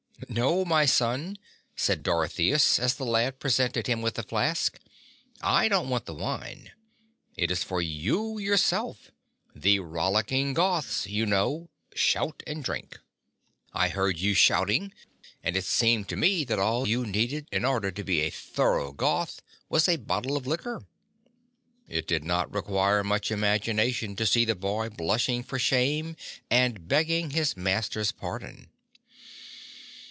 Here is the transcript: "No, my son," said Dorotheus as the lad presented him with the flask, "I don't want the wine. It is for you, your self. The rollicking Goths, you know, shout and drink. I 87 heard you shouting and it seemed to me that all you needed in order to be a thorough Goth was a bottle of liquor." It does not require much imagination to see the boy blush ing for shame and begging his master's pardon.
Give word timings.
"No, 0.29 0.63
my 0.63 0.85
son," 0.85 1.37
said 1.75 2.03
Dorotheus 2.03 2.77
as 2.79 2.93
the 2.95 3.03
lad 3.03 3.39
presented 3.39 3.87
him 3.87 4.03
with 4.03 4.13
the 4.13 4.23
flask, 4.23 4.79
"I 5.41 5.67
don't 5.67 5.89
want 5.89 6.05
the 6.05 6.13
wine. 6.13 6.71
It 7.35 7.49
is 7.49 7.63
for 7.63 7.81
you, 7.81 8.37
your 8.37 8.55
self. 8.55 9.11
The 9.55 9.79
rollicking 9.79 10.53
Goths, 10.53 11.07
you 11.07 11.25
know, 11.25 11.69
shout 11.95 12.43
and 12.45 12.63
drink. 12.63 12.99
I 13.73 13.85
87 13.87 13.95
heard 13.95 14.19
you 14.19 14.33
shouting 14.35 14.93
and 15.43 15.57
it 15.57 15.65
seemed 15.65 16.07
to 16.09 16.15
me 16.15 16.43
that 16.45 16.59
all 16.59 16.87
you 16.87 17.03
needed 17.05 17.47
in 17.51 17.65
order 17.65 17.91
to 17.91 18.03
be 18.03 18.21
a 18.21 18.29
thorough 18.29 18.91
Goth 18.93 19.41
was 19.69 19.89
a 19.89 19.95
bottle 19.97 20.37
of 20.37 20.45
liquor." 20.47 20.85
It 21.89 22.07
does 22.07 22.21
not 22.23 22.53
require 22.53 23.03
much 23.03 23.31
imagination 23.31 24.15
to 24.17 24.27
see 24.27 24.45
the 24.45 24.55
boy 24.55 24.89
blush 24.89 25.27
ing 25.27 25.41
for 25.43 25.57
shame 25.59 26.15
and 26.51 26.87
begging 26.87 27.31
his 27.31 27.57
master's 27.57 28.11
pardon. 28.11 28.67